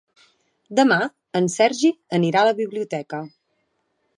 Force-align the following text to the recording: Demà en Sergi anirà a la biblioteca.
Demà 0.79 0.97
en 1.41 1.49
Sergi 1.57 1.91
anirà 2.19 2.41
a 2.41 2.49
la 2.51 2.57
biblioteca. 2.63 3.21